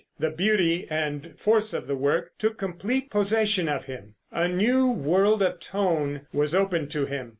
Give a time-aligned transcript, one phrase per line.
[0.17, 4.15] The beauty and force of the work took complete possession of him.
[4.31, 7.29] A new world of tone was opened to him.